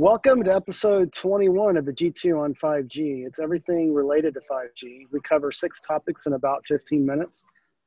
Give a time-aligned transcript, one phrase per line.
[0.00, 3.26] Welcome to episode 21 of the G2 on 5G.
[3.26, 5.06] It's everything related to 5G.
[5.10, 7.44] We cover six topics in about 15 minutes,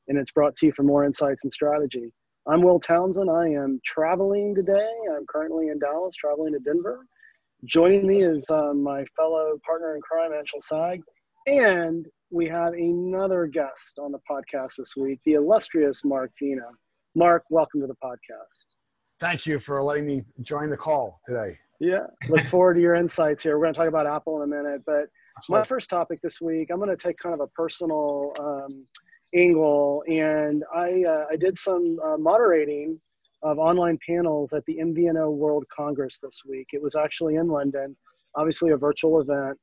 [0.10, 2.12] and it's brought to you for more insights and strategy.
[2.50, 3.30] I'm Will Townsend.
[3.32, 4.90] I am traveling today.
[5.16, 7.06] I'm currently in Dallas, traveling to Denver.
[7.64, 11.02] Joining me is um, my fellow partner in crime, Anshel Sag.
[11.48, 16.68] And we have another guest on the podcast this week, the illustrious Mark Vena.
[17.16, 18.66] Mark, welcome to the podcast.
[19.22, 21.58] Thank you for letting me join the call today.
[21.82, 23.58] Yeah, look forward to your insights here.
[23.58, 25.06] We're going to talk about Apple in a minute, but
[25.50, 28.86] my first topic this week, I'm going to take kind of a personal um,
[29.36, 33.02] angle, and I uh, I did some uh, moderating
[33.42, 36.68] of online panels at the MVNO World Congress this week.
[36.72, 37.98] It was actually in London,
[38.36, 39.58] obviously a virtual event,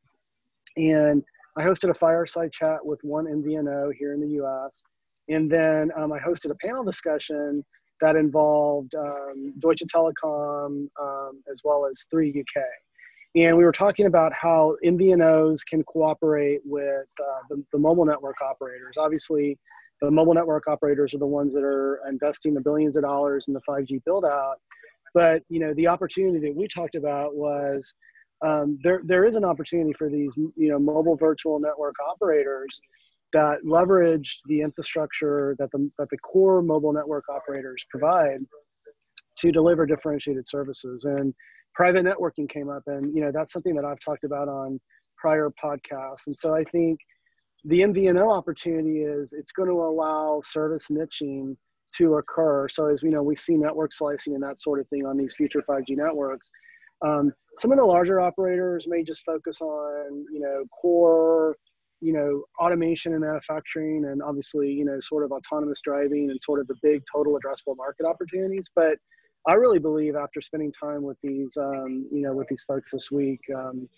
[0.77, 1.23] and
[1.56, 4.83] I hosted a fireside chat with one MVNO here in the U.S.
[5.28, 7.64] And then um, I hosted a panel discussion
[8.01, 12.62] that involved um, Deutsche Telekom um, as well as 3 UK.
[13.37, 18.41] And we were talking about how MVNOs can cooperate with uh, the, the mobile network
[18.41, 18.97] operators.
[18.97, 19.59] Obviously,
[20.00, 23.55] the mobile network operators are the ones that are investing the billions of dollars in
[23.55, 24.56] the 5G build out.
[25.15, 27.94] But you know, the opportunity that we talked about was
[28.44, 32.81] um, there there is an opportunity for these you know mobile virtual network operators
[33.33, 38.41] that leverage the infrastructure that the that the core mobile network operators provide
[39.37, 41.34] to deliver differentiated services and
[41.75, 44.81] private networking came up and you know that's something that I've talked about on
[45.17, 46.99] prior podcasts and so I think
[47.65, 51.56] the MVNO opportunity is it's going to allow service niching
[51.97, 52.69] to occur.
[52.69, 55.34] So as we know, we see network slicing and that sort of thing on these
[55.34, 56.51] future 5G networks.
[57.05, 61.56] Um, some of the larger operators may just focus on, you know, core,
[62.00, 66.60] you know, automation and manufacturing and obviously, you know, sort of autonomous driving and sort
[66.60, 68.70] of the big total addressable market opportunities.
[68.74, 68.96] But
[69.48, 73.10] I really believe after spending time with these, um, you know, with these folks this
[73.10, 73.88] week, um,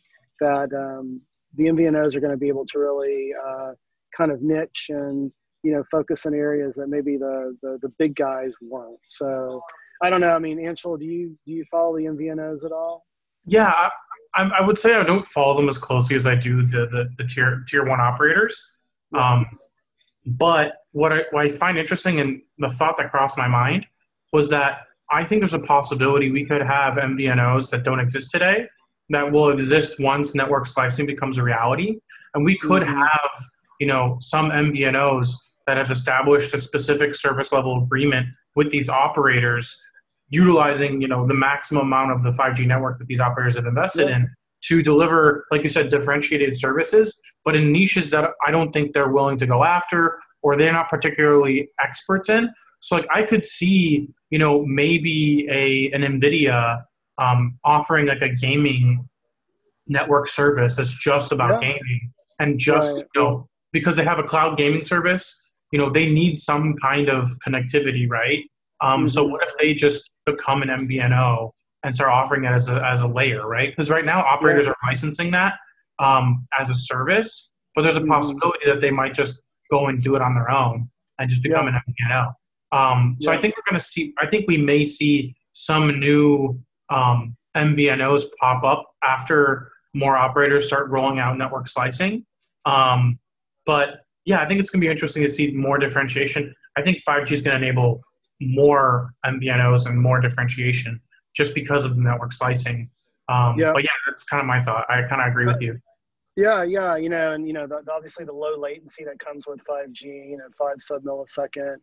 [0.41, 1.21] that um,
[1.55, 3.73] the MVNOs are going to be able to really uh,
[4.17, 5.31] kind of niche and
[5.63, 8.99] you know focus in areas that maybe the, the, the big guys won't.
[9.09, 9.61] So
[10.03, 10.31] I don't know.
[10.31, 13.05] I mean, Anshel, do you do you follow the MVNOs at all?
[13.47, 13.89] Yeah,
[14.35, 17.09] I, I would say I don't follow them as closely as I do the the,
[17.19, 18.77] the tier tier one operators.
[19.15, 19.47] Um,
[20.27, 23.87] but what I, what I find interesting and the thought that crossed my mind
[24.33, 28.69] was that I think there's a possibility we could have MVNOs that don't exist today
[29.11, 31.99] that will exist once network slicing becomes a reality.
[32.35, 32.97] And we could mm-hmm.
[32.99, 33.31] have,
[33.81, 35.33] you know, some MVNOs
[35.67, 39.81] that have established a specific service level agreement with these operators,
[40.31, 44.09] utilizing, you know, the maximum amount of the 5G network that these operators have invested
[44.09, 44.17] yeah.
[44.17, 44.31] in
[44.63, 49.11] to deliver, like you said, differentiated services, but in niches that I don't think they're
[49.11, 52.51] willing to go after or they're not particularly experts in.
[52.81, 56.83] So like I could see, you know, maybe a an NVIDIA
[57.19, 59.09] um, offering like a gaming
[59.87, 61.73] network service that's just about yeah.
[61.73, 63.07] gaming and just right.
[63.15, 67.09] you know because they have a cloud gaming service you know they need some kind
[67.09, 68.45] of connectivity right
[68.81, 69.07] um, mm-hmm.
[69.09, 71.51] so what if they just become an MVNO
[71.83, 74.73] and start offering it as a, as a layer right because right now operators yeah.
[74.73, 75.55] are licensing that
[75.99, 78.11] um, as a service but there's a mm-hmm.
[78.11, 80.89] possibility that they might just go and do it on their own
[81.19, 81.79] and just become yeah.
[81.87, 82.33] an MVNO
[82.73, 86.61] um, so I think we're going to see I think we may see some new
[86.89, 92.25] um, MVNOs pop up after more operators start rolling out network slicing.
[92.65, 93.19] Um,
[93.67, 96.55] but yeah, I think it's going to be interesting to see more differentiation.
[96.77, 98.03] I think 5G is going to enable
[98.41, 101.01] more MVNOs and more differentiation
[101.35, 102.91] just because of the network slicing.
[103.29, 103.73] Um, yeah.
[103.73, 104.87] But yeah, that's kind of my thought.
[104.91, 105.79] I kind of agree with you.
[106.37, 109.61] Yeah, yeah, you know, and you know, the, obviously the low latency that comes with
[109.69, 111.77] 5G, you know, five sub millisecond,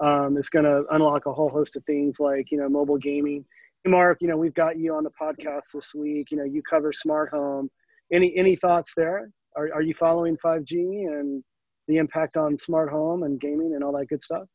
[0.00, 3.44] um, is going to unlock a whole host of things like you know mobile gaming.
[3.86, 6.30] Mark, you know, we've got you on the podcast this week.
[6.30, 7.70] You know, you cover smart home.
[8.12, 9.30] Any any thoughts there?
[9.56, 10.72] Are are you following 5G
[11.06, 11.44] and
[11.86, 14.48] the impact on smart home and gaming and all that good stuff?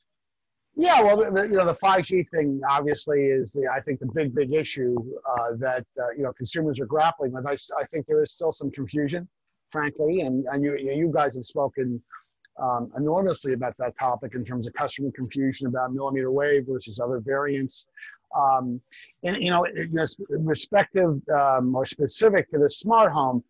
[0.75, 4.33] Yeah, well, the, you know, the 5G thing obviously is the I think the big
[4.33, 7.45] big issue uh, that uh, you know consumers are grappling with.
[7.45, 9.27] I, I think there is still some confusion,
[9.71, 12.01] frankly, and and you you guys have spoken
[12.59, 17.19] um, enormously about that topic in terms of customer confusion about millimeter wave versus other
[17.19, 17.85] variants.
[18.37, 18.79] Um,
[19.23, 23.43] and you know, this respective um, or specific to the smart home,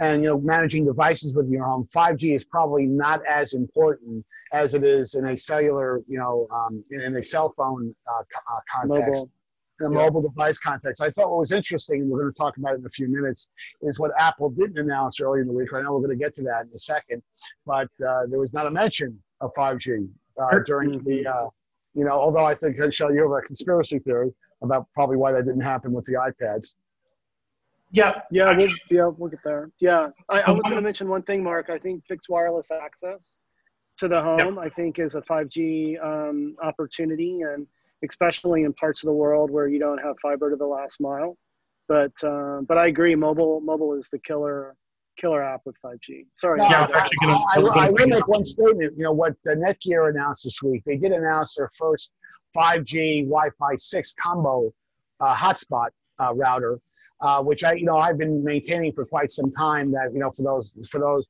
[0.00, 4.74] and you know, managing devices with your home, 5G is probably not as important as
[4.74, 9.08] it is in a cellular, you know, um, in a cell phone uh, uh, context.
[9.08, 9.30] Mobile.
[9.80, 10.04] In a yeah.
[10.04, 11.02] mobile device context.
[11.02, 13.08] I thought what was interesting, and we're going to talk about it in a few
[13.08, 13.48] minutes,
[13.80, 15.70] is what Apple didn't announce earlier in the week.
[15.74, 17.22] I know we're going to get to that in a second,
[17.66, 20.08] but uh, there was not a mention of 5G
[20.38, 21.48] uh, during the uh,
[21.94, 25.44] you know, although I think show you have a conspiracy theory about probably why that
[25.44, 26.74] didn't happen with the iPads.
[27.92, 28.20] Yeah.
[28.30, 29.70] Yeah, we'll, yeah, we'll get there.
[29.80, 30.08] Yeah.
[30.28, 31.68] I, I was going to mention one thing, Mark.
[31.70, 33.38] I think fixed wireless access
[33.98, 37.66] to the home, I think, is a 5G um, opportunity, and
[38.02, 41.36] especially in parts of the world where you don't have fiber to the last mile.
[41.88, 44.74] But uh, but I agree, mobile mobile is the killer
[45.18, 46.24] killer app with 5G.
[46.32, 46.58] Sorry.
[46.58, 48.96] No, Yeah, I I, actually gonna- I- I I- will make one statement.
[48.96, 50.82] You know what uh, Netgear announced this week?
[50.86, 52.12] They did announce their first
[52.56, 54.72] 5G Wi-Fi 6 combo
[55.20, 56.78] uh, hotspot uh, router,
[57.22, 59.90] uh, which I, you know, I've been maintaining for quite some time.
[59.92, 61.24] That you know, for those for those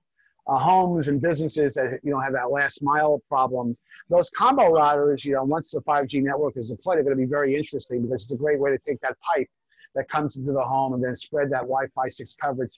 [0.49, 3.77] uh, homes and businesses that you know have that last mile problem,
[4.09, 7.31] those combo routers, you know, once the 5G network is deployed, are going to be
[7.31, 9.49] very interesting because it's a great way to take that pipe
[9.95, 12.71] that comes into the home and then spread that Wi-Fi 6 coverage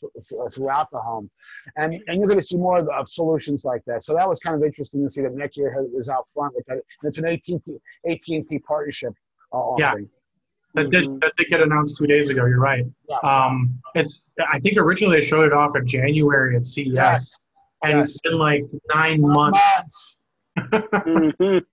[0.52, 1.30] throughout the home.
[1.76, 4.02] And, and you're going to see more of, of solutions like that.
[4.02, 6.74] So that was kind of interesting to see that Netgear is out front with that.
[6.74, 7.60] And it's an AT&T,
[8.10, 9.12] AT&T partnership
[9.52, 9.94] uh, Yeah.
[10.74, 11.20] That did Mhm.
[11.20, 12.46] that did get announced two days ago.
[12.46, 12.84] You're right.
[13.08, 13.16] Yeah.
[13.18, 17.38] Um, it's I think originally they showed it off in January at CES, Yes.
[17.84, 18.10] and yes.
[18.10, 20.18] it's been like nine months.
[20.58, 21.64] Mhm.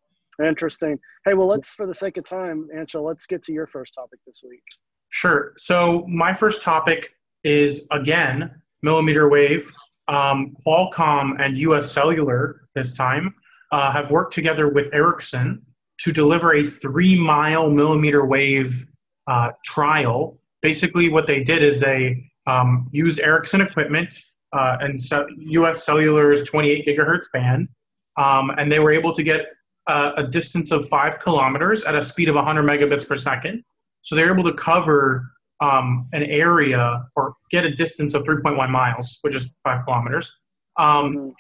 [0.44, 0.98] Interesting.
[1.26, 4.20] Hey, well, let's, for the sake of time, Anshul, let's get to your first topic
[4.26, 4.64] this week.
[5.10, 5.54] Sure.
[5.58, 8.50] So my first topic is again
[8.82, 9.72] millimeter wave.
[10.08, 11.92] Um, Qualcomm and U.S.
[11.92, 13.36] Cellular this time
[13.72, 15.62] uh, have worked together with Ericsson
[16.00, 18.88] to deliver a three-mile millimeter wave
[19.28, 20.38] uh, trial.
[20.62, 24.14] Basically, what they did is they um, used Ericsson equipment
[24.54, 25.86] uh, and so U.S.
[25.86, 27.70] Cellular's 28 gigahertz band,
[28.18, 29.46] um, and they were able to get
[29.88, 33.64] uh, a distance of five kilometers at a speed of 100 megabits per second.
[34.02, 35.32] So they're able to cover
[35.62, 40.36] um, an area or get a distance of 3.1 miles, which is five kilometers.
[40.78, 41.34] Um,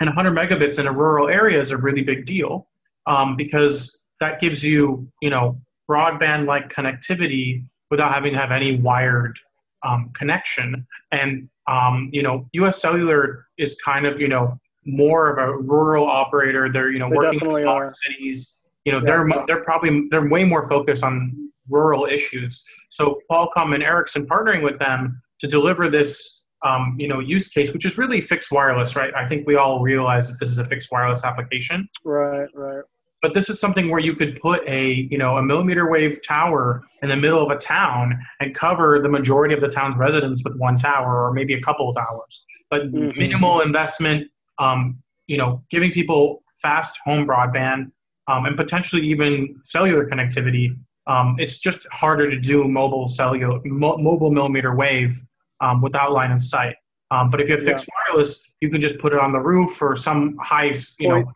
[0.00, 2.68] and 100 megabits in a rural area is a really big deal
[3.06, 9.38] um, because that gives you, you know, broadband-like connectivity without having to have any wired
[9.86, 10.86] um, connection.
[11.10, 12.80] And um, you know, U.S.
[12.80, 16.70] Cellular is kind of, you know, more of a rural operator.
[16.72, 18.58] They're, you know, They working in smaller cities.
[18.84, 19.04] You know, Yeah.
[19.04, 22.64] they're they're probably they're way more focused on rural issues.
[22.88, 27.72] So Qualcomm and Ericsson partnering with them to deliver this, um, you know, use case,
[27.72, 29.14] which is really fixed wireless, right?
[29.14, 32.82] I think we all realize that this is a fixed wireless application, Right, right.
[33.22, 36.82] But this is something where you could put a, you know, a millimeter wave tower
[37.02, 40.56] in the middle of a town and cover the majority of the town's residents with
[40.56, 43.16] one tower or maybe a couple of towers, but Mhm.
[43.16, 44.28] minimal investment.
[44.58, 44.98] Um,
[45.28, 47.90] you know, giving people fast home broadband
[48.28, 50.76] um, and potentially even cellular connectivity.
[51.06, 55.16] Um, it's just harder to do mobile cellular, mo- mobile millimeter wave
[55.60, 56.74] um, without line of sight.
[57.12, 59.80] Um, but if you have fixed wireless, you can just put it on the roof
[59.80, 61.32] or some high, you Point- know,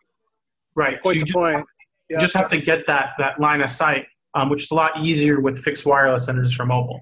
[0.75, 0.97] right.
[0.97, 1.65] So Point you to point.
[2.09, 2.21] You Yeah.
[2.21, 5.39] just have to get that that line of sight, um, which is a lot easier
[5.41, 7.01] with fixed wireless than it is for mobile.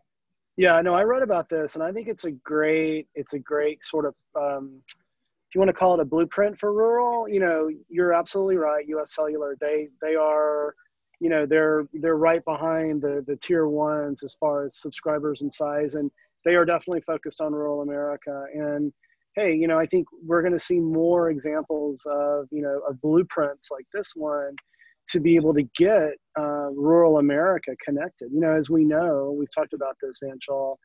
[0.58, 3.84] Yeah, no, I read about this, and I think it's a great, it's a great
[3.84, 7.70] sort of, um, if you want to call it a blueprint for rural, you know,
[7.90, 8.88] you're absolutely right.
[8.88, 9.14] U.S.
[9.14, 10.74] Cellular, they they are,
[11.20, 15.54] you know, they're they're right behind the the tier ones as far as subscribers and
[15.54, 16.10] size, and
[16.46, 18.46] they are definitely focused on rural America.
[18.54, 18.92] And
[19.36, 23.00] hey, you know, I think we're going to see more examples of you know of
[23.02, 24.56] blueprints like this one
[25.10, 28.30] to be able to get uh, rural America connected.
[28.32, 30.76] You know, as we know, we've talked about this, Anshel,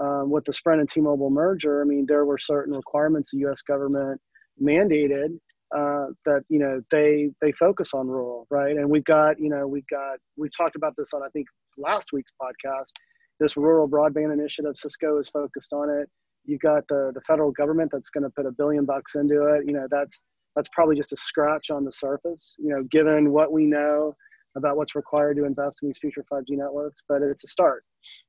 [0.00, 1.82] um, with the Sprint and T-Mobile merger.
[1.82, 3.62] I mean, there were certain requirements the U.S.
[3.62, 4.20] government
[4.62, 5.38] mandated
[5.76, 8.76] uh, that you know they they focus on rural, right?
[8.76, 11.46] And we've got you know we've got we've talked about this on I think
[11.78, 12.90] last week's podcast.
[13.38, 16.10] This rural broadband initiative, Cisco is focused on it.
[16.44, 19.64] You've got the the federal government that's going to put a billion bucks into it.
[19.66, 20.22] You know, that's
[20.60, 22.54] that's probably just a scratch on the surface.
[22.58, 24.14] You know, given what we know
[24.58, 27.82] about what's required to invest in these future 5G networks, but it's a start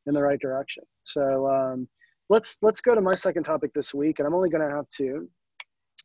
[0.06, 0.84] in the right direction.
[1.04, 1.90] So um,
[2.30, 4.86] let's let's go to my second topic this week, and I'm only going to have
[4.96, 5.30] two,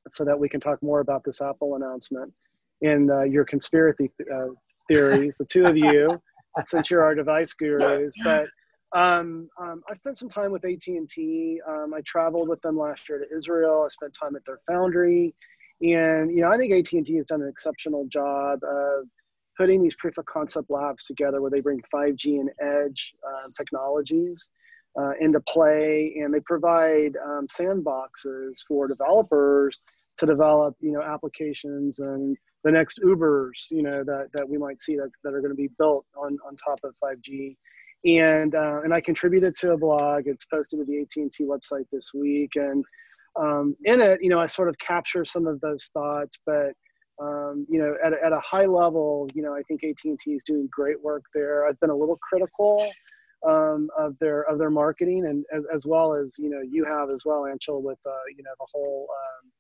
[0.09, 2.33] so that we can talk more about this Apple announcement
[2.83, 4.49] and uh, your conspiracy uh,
[4.89, 6.09] theories, the two of you,
[6.67, 8.13] since you're our device gurus.
[8.25, 8.49] But
[8.97, 11.61] um, um, I spent some time with AT&T.
[11.69, 13.83] Um, I traveled with them last year to Israel.
[13.85, 15.35] I spent time at their foundry,
[15.81, 19.05] and you know I think AT&T has done an exceptional job of
[19.57, 24.51] putting these proof of concept labs together where they bring 5G and edge uh, technologies
[24.99, 29.79] uh, into play, and they provide um, sandboxes for developers
[30.19, 34.81] to develop, you know, applications and the next Ubers, you know, that, that we might
[34.81, 37.57] see that, that are going to be built on, on top of 5G.
[38.05, 40.25] And, uh, and I contributed to a blog.
[40.27, 42.51] It's posted to the AT&T website this week.
[42.57, 42.85] And
[43.39, 46.73] um, in it, you know, I sort of capture some of those thoughts, but
[47.21, 50.43] um, you know, at a, at a high level, you know, I think AT&T is
[50.43, 51.67] doing great work there.
[51.67, 52.87] I've been a little critical
[53.47, 57.11] um, of their of their marketing, and as, as, well as you know you have
[57.11, 59.51] as well, Anshel, with uh, you know the whole um,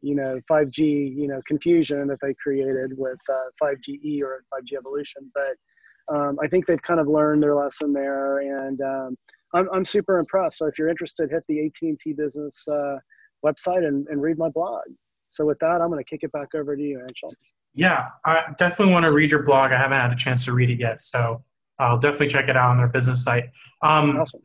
[0.00, 3.18] you know 5G you know confusion that they created with
[3.62, 5.30] 5GE uh, or 5G evolution.
[5.34, 9.16] But um, I think they've kind of learned their lesson there, and um,
[9.54, 10.58] I'm I'm super impressed.
[10.58, 12.96] So if you're interested, hit the AT&T business uh,
[13.44, 14.82] website and, and read my blog.
[15.28, 17.32] So with that, I'm going to kick it back over to you, Anshel.
[17.74, 19.72] Yeah, I definitely want to read your blog.
[19.72, 21.42] I haven't had a chance to read it yet, so
[21.78, 23.44] I'll definitely check it out on their business site.
[23.82, 24.40] Um, awesome.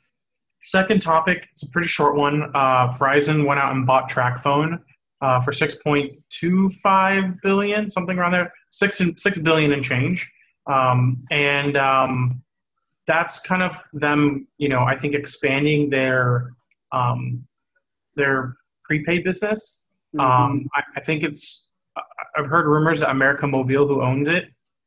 [0.61, 2.43] Second topic, it's a pretty short one.
[2.55, 4.79] Uh, Verizon went out and bought TracFone
[5.21, 10.31] uh, for 6.25 billion, something around there, six and six billion and change,
[10.71, 12.41] um, and um,
[13.07, 14.47] that's kind of them.
[14.57, 16.51] You know, I think expanding their
[16.91, 17.45] um,
[18.15, 18.55] their
[18.87, 19.81] prepaid business.
[20.15, 20.19] Mm-hmm.
[20.19, 21.69] Um, I, I, think it's.
[22.37, 24.45] I've heard rumors that America Mobile, who owned it,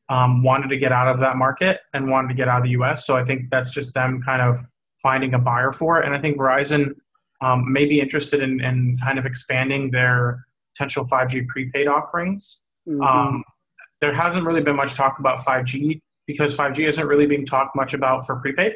[0.08, 2.70] um, wanted to get out of that market and wanted to get out of the
[2.70, 3.06] U.S.
[3.06, 4.64] So I think that's just them kind of
[5.02, 6.06] finding a buyer for it.
[6.06, 6.94] And I think Verizon
[7.42, 12.62] um, may be interested in, in, kind of expanding their potential 5G prepaid offerings.
[12.88, 13.02] Mm-hmm.
[13.02, 13.44] Um,
[14.00, 17.94] there hasn't really been much talk about 5G because 5G isn't really being talked much
[17.94, 18.74] about for prepaid.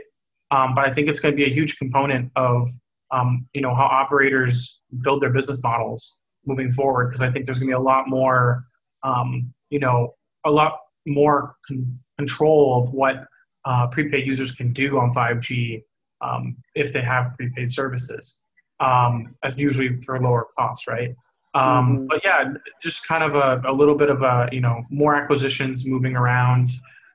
[0.51, 2.69] Um, but I think it's going to be a huge component of
[3.11, 7.59] um, you know how operators build their business models moving forward because I think there's
[7.59, 8.65] going to be a lot more
[9.03, 13.25] um, you know a lot more con- control of what
[13.65, 15.83] uh, prepaid users can do on 5G
[16.21, 18.41] um, if they have prepaid services,
[18.81, 21.15] um, as usually for lower costs, right?
[21.55, 22.07] Um, mm-hmm.
[22.09, 25.87] But yeah, just kind of a, a, little bit of a you know more acquisitions
[25.87, 26.71] moving around,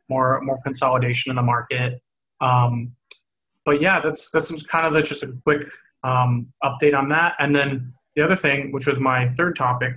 [0.09, 2.01] more more consolidation in the market.
[2.41, 2.95] Um,
[3.69, 5.63] but yeah, that's that's kind of just a quick
[6.03, 7.35] um, update on that.
[7.37, 9.95] And then the other thing, which was my third topic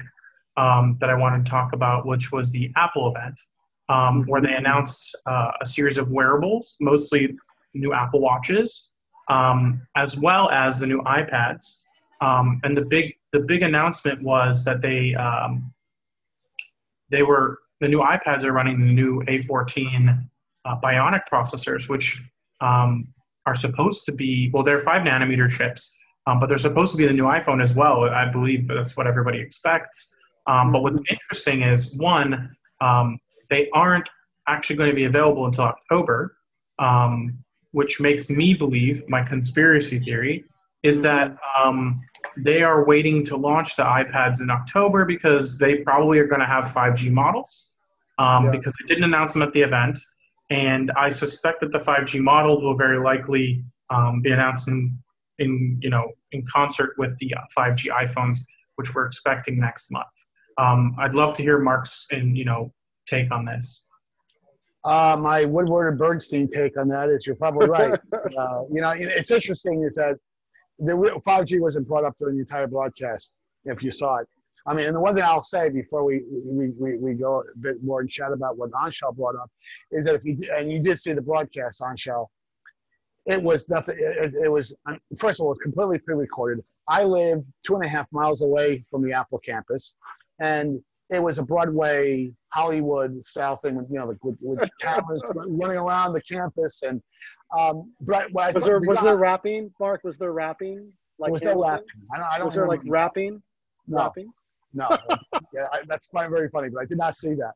[0.59, 3.41] um, that I wanted to talk about, which was the Apple event,
[3.89, 7.35] um, where they announced uh, a series of wearables, mostly
[7.73, 8.93] new Apple Watches,
[9.31, 11.85] um, as well as the new iPads.
[12.21, 15.73] Um, and the big the big announcement was that they um,
[17.09, 20.29] they were the new iPads are running the new A14
[20.67, 22.23] uh, Bionic processors, which
[22.61, 23.09] um,
[23.47, 25.97] are supposed to be well, they're five nanometer chips,
[26.27, 28.05] um, but they're supposed to be the new iPhone as well.
[28.05, 30.15] I believe that's what everybody expects.
[30.47, 31.15] Um, but what's mm-hmm.
[31.15, 33.19] interesting is one, um,
[33.51, 34.09] they aren't
[34.49, 36.37] actually going to be available until October,
[36.79, 37.39] um,
[37.73, 40.45] which makes me believe my conspiracy theory
[40.83, 42.01] is that um,
[42.37, 46.47] they are waiting to launch the iPads in October because they probably are going to
[46.47, 47.75] have 5G models
[48.19, 48.51] um, yeah.
[48.51, 49.99] because they didn't announce them at the event.
[50.53, 54.95] And I suspect that the 5G models will very likely um, be announced in,
[55.39, 58.37] in, you know, in concert with the 5G uh, iPhones,
[58.77, 60.07] which we're expecting next month.
[60.59, 62.71] Um, I'd love to hear Mark's and you know
[63.07, 63.87] take on this.
[64.85, 67.99] Uh, my Woodward and Bernstein take on that is you're probably right.
[68.39, 70.17] uh, you know, it's interesting is that
[70.79, 73.31] the 5G wasn't brought up during the entire broadcast.
[73.65, 74.29] If you saw it,
[74.67, 77.59] I mean, and the one thing I'll say before we, we, we, we go a
[77.59, 79.51] bit more and chat about what Anshel brought up
[79.91, 82.27] is that if you, and you did see the broadcast, Anshel,
[83.27, 84.75] it was nothing, it, it was,
[85.19, 86.65] first of all, it was completely pre-recorded.
[86.89, 89.95] I live two and a half miles away from the Apple campus,
[90.41, 95.77] and it was a Broadway Hollywood style thing, with, you know, with, with cameras running
[95.77, 96.83] around the campus.
[96.83, 97.01] And
[97.57, 100.03] um, but was there was got, there rapping, Mark?
[100.05, 100.93] Was there rapping?
[101.19, 101.85] Like was there rapping?
[102.13, 102.27] I don't.
[102.27, 103.43] I don't was there like rapping?
[103.87, 103.99] No.
[103.99, 104.33] Rapping?
[104.75, 104.89] No,
[105.53, 107.53] yeah, I, that's very funny, but I did not see that.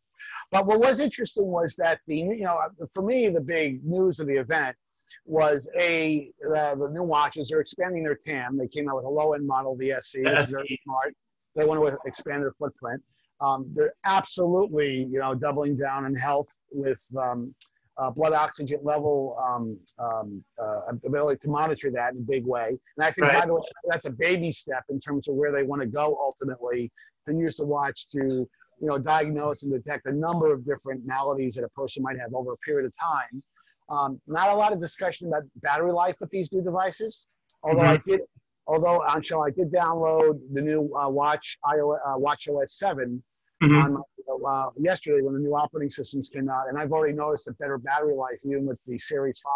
[0.50, 2.58] But what was interesting was that the you know
[2.92, 4.76] for me the big news of the event
[5.24, 7.48] was a uh, the new watches.
[7.48, 8.58] They're expanding their TAM.
[8.58, 10.20] They came out with a low end model, the SE.
[10.20, 11.14] It's very smart.
[11.54, 13.02] They want to expand their footprint.
[13.40, 17.54] Um, they're absolutely you know doubling down in health with um,
[17.98, 22.68] uh, blood oxygen level um, um, uh, ability to monitor that in a big way.
[22.68, 23.40] And I think, right.
[23.40, 26.18] by the way, that's a baby step in terms of where they want to go
[26.20, 26.90] ultimately
[27.26, 28.48] to use the watch to, you
[28.80, 32.52] know, diagnose and detect a number of different maladies that a person might have over
[32.52, 33.42] a period of time.
[33.88, 37.28] Um, not a lot of discussion about battery life with these new devices,
[37.62, 37.88] although mm-hmm.
[37.88, 38.20] I did.
[38.68, 43.22] Although Anshel, I did download the new uh, Watch iOS, uh, Watch OS 7
[43.62, 43.96] mm-hmm.
[43.96, 44.02] on
[44.48, 47.78] uh, yesterday when the new operating systems came out, and I've already noticed a better
[47.78, 49.52] battery life even with the Series 5,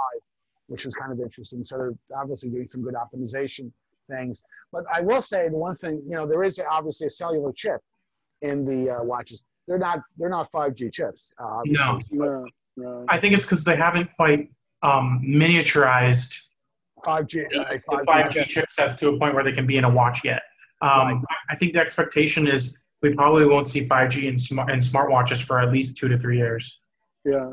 [0.69, 1.64] which is kind of interesting.
[1.64, 3.71] So they're obviously doing some good optimization
[4.11, 4.42] things.
[4.73, 7.80] But I will say the one thing, you know, there is obviously a cellular chip
[8.42, 9.45] in the uh, watches.
[9.66, 11.33] They're not they're not 5G chips.
[11.38, 11.99] Uh, no.
[12.11, 13.04] no, no.
[13.09, 14.50] I think it's because they haven't quite
[14.83, 16.37] um, miniaturized
[17.04, 20.25] 5G, uh, 5G, 5G chipsets to a point where they can be in a watch
[20.25, 20.42] yet.
[20.83, 21.23] Um, right.
[21.50, 25.61] I think the expectation is we probably won't see 5G in smart in smartwatches for
[25.61, 26.80] at least two to three years.
[27.25, 27.52] Yeah.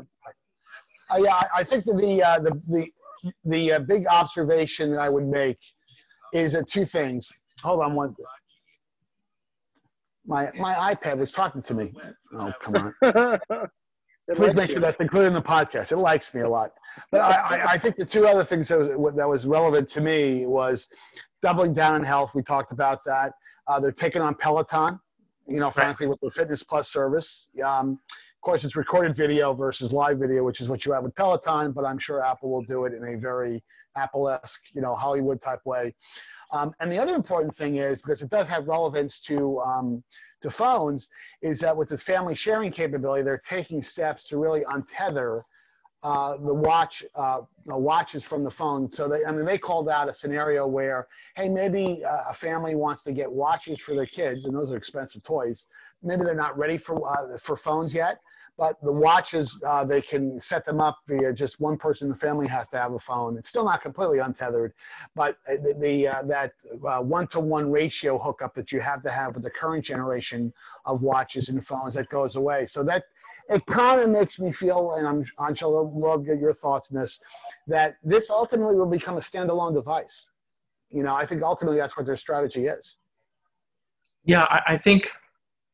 [1.10, 5.08] Uh, yeah, I think that the uh, the the the uh, big observation that I
[5.08, 5.58] would make
[6.32, 7.32] is uh, two things.
[7.62, 8.14] Hold on one.
[10.26, 11.94] My my iPad was talking to me.
[12.34, 13.40] Oh come on!
[14.34, 15.90] Please make sure that's included in the podcast.
[15.90, 16.72] It likes me a lot.
[17.10, 20.02] But I, I, I think the two other things that was, that was relevant to
[20.02, 20.88] me was
[21.40, 22.32] doubling down on health.
[22.34, 23.32] We talked about that.
[23.66, 25.00] Uh, they're taking on Peloton.
[25.48, 27.48] You know, frankly, with the Fitness Plus service.
[27.64, 31.14] Um, of course, it's recorded video versus live video, which is what you have with
[31.14, 31.72] Peloton.
[31.72, 33.64] But I'm sure Apple will do it in a very
[33.96, 35.94] Apple-esque, you know, Hollywood type way.
[36.52, 40.04] Um, and the other important thing is because it does have relevance to um,
[40.42, 41.08] to phones,
[41.42, 45.42] is that with this family sharing capability, they're taking steps to really untether
[46.02, 48.90] uh, the watch uh, the watches from the phone.
[48.90, 52.74] So they, I mean, they called out a scenario where, hey, maybe uh, a family
[52.74, 55.66] wants to get watches for their kids, and those are expensive toys.
[56.02, 58.20] Maybe they're not ready for uh, for phones yet,
[58.56, 62.18] but the watches uh, they can set them up via just one person in the
[62.18, 63.36] family has to have a phone.
[63.36, 64.74] It's still not completely untethered,
[65.16, 66.52] but uh, the, the that
[67.04, 70.52] one-to-one ratio hookup that you have to have with the current generation
[70.84, 72.66] of watches and phones that goes away.
[72.66, 73.02] So that
[73.48, 77.18] it kind of makes me feel, and I'm, I'll love get your thoughts on this,
[77.66, 80.28] that this ultimately will become a standalone device.
[80.90, 82.96] You know, I think ultimately that's what their strategy is.
[84.24, 85.10] Yeah, I, I think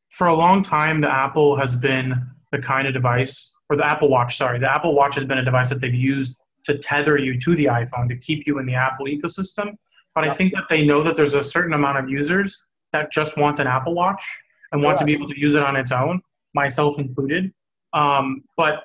[0.09, 4.09] for a long time, the Apple has been the kind of device, or the Apple
[4.09, 7.39] Watch, sorry, the Apple Watch has been a device that they've used to tether you
[7.39, 9.73] to the iPhone to keep you in the Apple ecosystem.
[10.13, 12.63] But I think that they know that there's a certain amount of users
[12.93, 14.23] that just want an Apple Watch
[14.71, 16.21] and want to be able to use it on its own,
[16.53, 17.53] myself included.
[17.95, 18.83] Um, but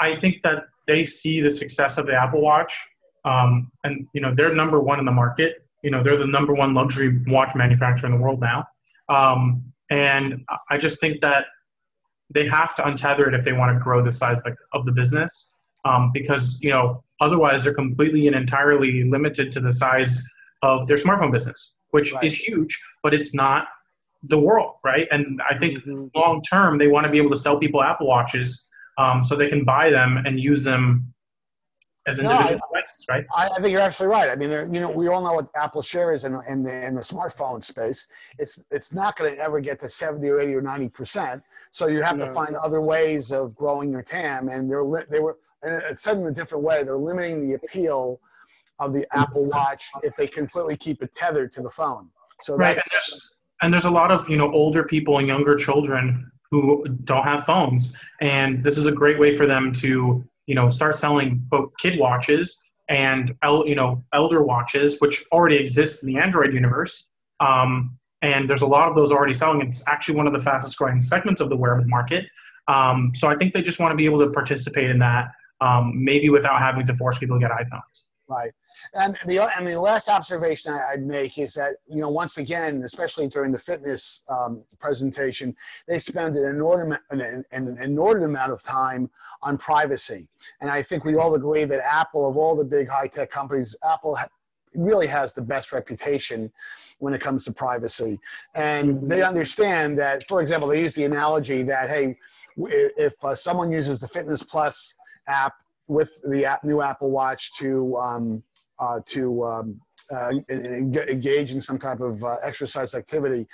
[0.00, 2.76] I think that they see the success of the Apple Watch,
[3.24, 5.64] um, and you know they're number one in the market.
[5.84, 8.66] You know they're the number one luxury watch manufacturer in the world now,
[9.08, 11.44] um, and I just think that
[12.32, 14.40] they have to untether it if they want to grow the size
[14.72, 19.72] of the business, um, because you know otherwise they're completely and entirely limited to the
[19.72, 20.22] size
[20.62, 22.24] of their smartphone business, which right.
[22.24, 23.68] is huge, but it's not
[24.24, 25.06] the world, right?
[25.10, 26.06] And I think mm-hmm.
[26.14, 28.66] long term, they want to be able to sell people Apple Watches
[28.98, 31.12] um, so they can buy them and use them
[32.06, 33.24] as individual no, devices, right?
[33.34, 34.30] I, I, think you're absolutely right.
[34.30, 36.94] I mean, you know, we all know what Apple share is in, in the in
[36.94, 38.06] the smartphone space.
[38.38, 41.42] It's it's not going to ever get to 70 or 80 or 90 percent.
[41.70, 42.26] So you have no.
[42.26, 46.02] to find other ways of growing your TAM, and they're li- they were and it's
[46.02, 46.82] said in a different way.
[46.82, 48.20] They're limiting the appeal
[48.78, 52.08] of the Apple Watch if they completely keep it tethered to the phone.
[52.40, 52.76] So right.
[52.76, 57.24] that's and there's a lot of you know older people and younger children who don't
[57.24, 57.96] have phones.
[58.20, 61.98] And this is a great way for them to you know start selling both kid
[61.98, 67.06] watches and you know elder watches which already exists in the android universe.
[67.40, 69.62] Um, and there's a lot of those already selling.
[69.62, 72.26] It's actually one of the fastest growing segments of the wearable market.
[72.68, 75.92] Um, so i think they just want to be able to participate in that um,
[76.04, 78.04] maybe without having to force people to get iphones.
[78.28, 78.52] Right
[78.94, 82.82] and the and the last observation I, would make is that you know once again,
[82.82, 85.54] especially during the fitness um, presentation,
[85.86, 89.08] they spend an inordinate an, an inordinate amount of time
[89.42, 90.28] on privacy.
[90.60, 93.76] And I think we all agree that Apple, of all the big high tech companies,
[93.88, 94.18] Apple
[94.74, 96.50] really has the best reputation
[96.98, 98.18] when it comes to privacy.
[98.54, 102.16] And they understand that, for example, they use the analogy that hey,
[102.56, 104.94] if uh, someone uses the Fitness Plus
[105.28, 105.54] app
[105.88, 108.42] with the app, new Apple Watch to um,
[108.80, 113.46] uh, to um, uh, engage in some type of uh, exercise activity,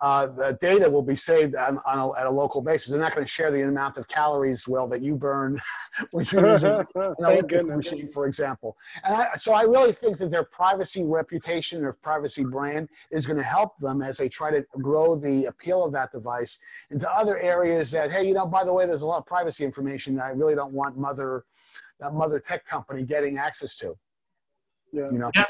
[0.00, 2.90] uh, the data will be saved on, on a, at a local basis.
[2.90, 5.60] They're not going to share the amount of calories, well, that you burn
[6.12, 8.76] when you're using an Olympic machine, for example.
[9.02, 13.38] And I, so I really think that their privacy reputation, their privacy brand is going
[13.38, 16.58] to help them as they try to grow the appeal of that device
[16.90, 19.64] into other areas that, hey, you know, by the way, there's a lot of privacy
[19.64, 21.44] information that I really don't want mother,
[21.98, 23.96] that mother tech company getting access to.
[24.92, 25.10] Yeah.
[25.10, 25.30] You know?
[25.34, 25.44] Yeah.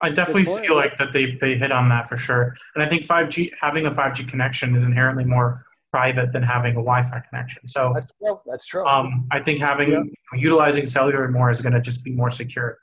[0.00, 2.54] I definitely feel like that they, they hit on that for sure.
[2.74, 6.82] And I think 5G, having a 5G connection is inherently more private than having a
[6.82, 7.66] Wi-Fi connection.
[7.66, 8.40] So that's true.
[8.46, 8.86] That's true.
[8.86, 10.02] Um, I think having yeah.
[10.34, 12.78] utilizing cellular more is going to just be more secure.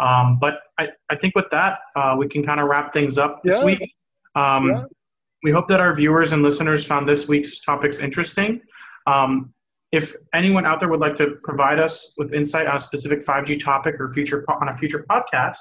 [0.00, 3.42] Um, but I, I think with that, uh, we can kind of wrap things up
[3.42, 3.64] this yeah.
[3.64, 3.94] week.
[4.34, 4.84] Um, yeah.
[5.42, 8.60] We hope that our viewers and listeners found this week's topics interesting.
[9.06, 9.54] Um,
[9.92, 13.62] if anyone out there would like to provide us with insight on a specific 5G
[13.62, 15.56] topic or future on a future podcast,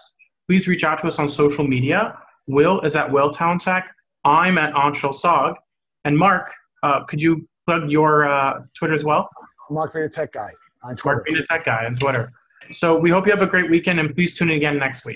[0.47, 2.17] please reach out to us on social media.
[2.47, 3.93] Will is at Will Town Tech.
[4.25, 5.55] I'm at Anshel Sag.
[6.03, 6.51] And Mark,
[6.83, 9.29] uh, could you plug your uh, Twitter as well?
[9.69, 10.51] Mark Vena Tech Guy
[10.83, 11.15] on Twitter.
[11.15, 12.31] Mark Vena Tech Guy on Twitter.
[12.71, 15.15] So we hope you have a great weekend and please tune in again next week.